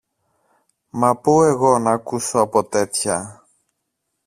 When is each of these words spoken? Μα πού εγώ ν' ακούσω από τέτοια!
Μα 0.99 1.17
πού 1.21 1.41
εγώ 1.43 1.77
ν' 1.79 1.87
ακούσω 1.87 2.39
από 2.39 2.63
τέτοια! 2.63 3.45